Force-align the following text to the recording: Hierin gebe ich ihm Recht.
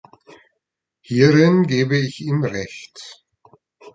Hierin 1.03 1.61
gebe 1.67 1.95
ich 1.95 2.21
ihm 2.21 2.43
Recht. 2.43 3.23